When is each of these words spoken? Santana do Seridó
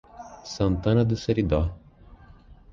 Santana 0.53 1.05
do 1.05 1.15
Seridó 1.15 1.61